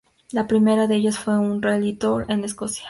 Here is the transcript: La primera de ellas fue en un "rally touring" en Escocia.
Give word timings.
La 0.31 0.47
primera 0.47 0.87
de 0.87 0.95
ellas 0.95 1.19
fue 1.19 1.35
en 1.35 1.41
un 1.41 1.61
"rally 1.61 1.93
touring" 1.93 2.31
en 2.31 2.43
Escocia. 2.43 2.79